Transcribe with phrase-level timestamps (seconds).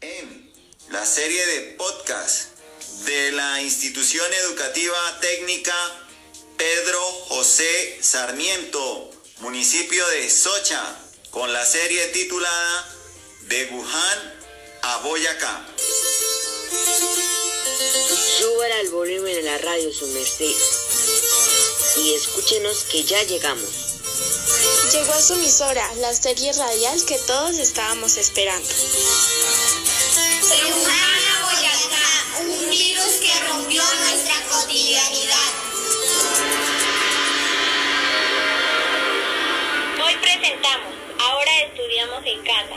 [0.00, 0.50] en
[0.90, 2.56] la serie de podcast
[3.04, 5.74] de la institución educativa técnica
[6.56, 9.10] Pedro José Sarmiento,
[9.40, 10.82] municipio de Socha,
[11.30, 12.96] con la serie titulada
[13.48, 14.34] De Wuhan
[14.82, 15.66] a Boyacá.
[18.38, 20.56] Suban al volumen de la radio su merced
[21.98, 23.90] y escúchenos que ya llegamos.
[24.92, 28.68] Llegó a su emisora, la serie radial que todos estábamos esperando.
[30.60, 32.08] De Wuhan a Boyacá,
[32.40, 35.52] un virus que rompió nuestra cotidianidad.
[40.04, 42.76] Hoy presentamos, ahora estudiamos en casa.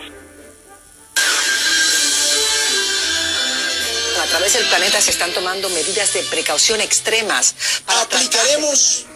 [4.21, 7.53] A través del planeta se están tomando medidas de precaución extremas.
[7.85, 9.07] para Aplicaremos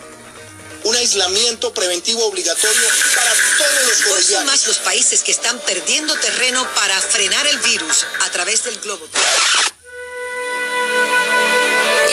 [0.87, 4.45] un aislamiento preventivo obligatorio para todos los Hoy son colombianos.
[4.45, 9.05] más los países que están perdiendo terreno para frenar el virus a través del globo.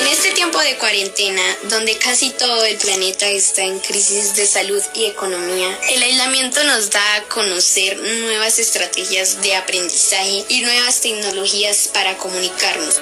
[0.00, 4.82] En este tiempo de cuarentena, donde casi todo el planeta está en crisis de salud
[4.94, 11.88] y economía, el aislamiento nos da a conocer nuevas estrategias de aprendizaje y nuevas tecnologías
[11.92, 12.96] para comunicarnos.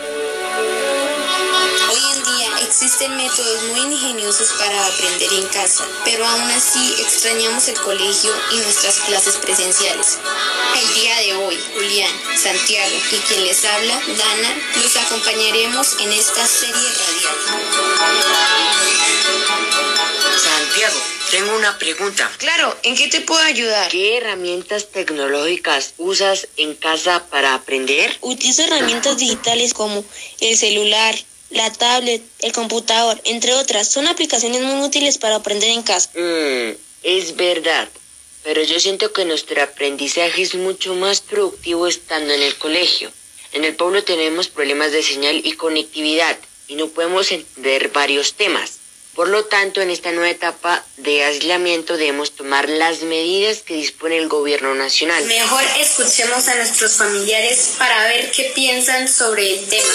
[1.90, 2.31] Hoy en día
[2.72, 8.56] existen métodos muy ingeniosos para aprender en casa, pero aún así extrañamos el colegio y
[8.56, 10.16] nuestras clases presenciales.
[10.80, 16.46] El día de hoy, Julián, Santiago y quien les habla, Dana, los acompañaremos en esta
[16.46, 17.36] serie radial.
[20.42, 20.98] Santiago,
[21.30, 22.30] tengo una pregunta.
[22.38, 23.90] Claro, ¿en qué te puedo ayudar?
[23.90, 28.16] ¿Qué herramientas tecnológicas usas en casa para aprender?
[28.22, 30.02] Utilizo herramientas digitales como
[30.40, 31.14] el celular,
[31.52, 33.88] la tablet, el computador, entre otras.
[33.88, 36.10] Son aplicaciones muy útiles para aprender en casa.
[36.14, 37.88] Mm, es verdad,
[38.42, 43.10] pero yo siento que nuestro aprendizaje es mucho más productivo estando en el colegio.
[43.52, 48.78] En el pueblo tenemos problemas de señal y conectividad y no podemos entender varios temas.
[49.14, 54.16] Por lo tanto, en esta nueva etapa de aislamiento debemos tomar las medidas que dispone
[54.16, 55.22] el gobierno nacional.
[55.26, 59.92] Mejor escuchemos a nuestros familiares para ver qué piensan sobre el tema.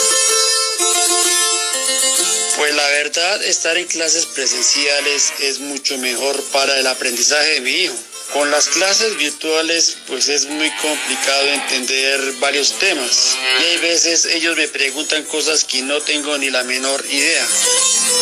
[2.58, 7.72] Pues la verdad, estar en clases presenciales es mucho mejor para el aprendizaje de mi
[7.72, 7.96] hijo.
[8.34, 13.38] Con las clases virtuales, pues es muy complicado entender varios temas.
[13.62, 17.48] Y hay veces ellos me preguntan cosas que no tengo ni la menor idea.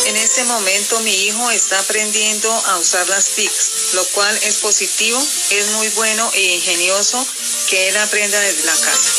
[0.04, 5.20] En este momento mi hijo está aprendiendo a usar las TICs, lo cual es positivo,
[5.50, 7.26] es muy bueno e ingenioso
[7.68, 9.10] que él aprenda desde la casa.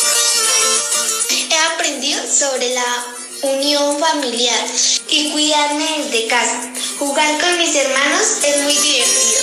[1.49, 4.65] He aprendido sobre la unión familiar
[5.09, 6.73] y cuidarme desde casa.
[6.99, 9.41] Jugar con mis hermanos es muy divertido.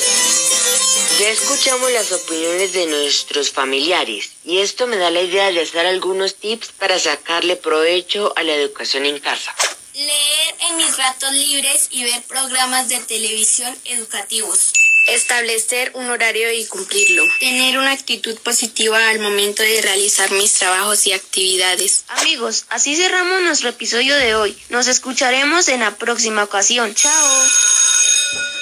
[1.20, 5.86] Ya escuchamos las opiniones de nuestros familiares y esto me da la idea de hacer
[5.86, 9.54] algunos tips para sacarle provecho a la educación en casa.
[9.94, 14.72] Leer en mis ratos libres y ver programas de televisión educativos.
[15.06, 17.24] Establecer un horario y cumplirlo.
[17.40, 22.04] Tener una actitud positiva al momento de realizar mis trabajos y actividades.
[22.08, 24.56] Amigos, así cerramos nuestro episodio de hoy.
[24.70, 26.94] Nos escucharemos en la próxima ocasión.
[26.94, 27.48] Chao.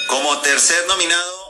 [0.07, 1.42] Como tercer nominado